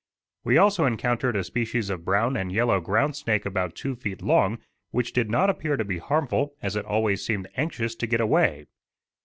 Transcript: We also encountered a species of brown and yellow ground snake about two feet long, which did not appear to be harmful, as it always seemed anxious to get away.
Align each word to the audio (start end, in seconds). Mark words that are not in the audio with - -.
We 0.43 0.57
also 0.57 0.87
encountered 0.87 1.35
a 1.35 1.43
species 1.43 1.91
of 1.91 2.03
brown 2.03 2.35
and 2.35 2.51
yellow 2.51 2.79
ground 2.81 3.15
snake 3.15 3.45
about 3.45 3.75
two 3.75 3.95
feet 3.95 4.23
long, 4.23 4.57
which 4.89 5.13
did 5.13 5.29
not 5.29 5.51
appear 5.51 5.77
to 5.77 5.85
be 5.85 5.99
harmful, 5.99 6.55
as 6.59 6.75
it 6.75 6.85
always 6.85 7.23
seemed 7.23 7.47
anxious 7.55 7.93
to 7.97 8.07
get 8.07 8.19
away. 8.19 8.65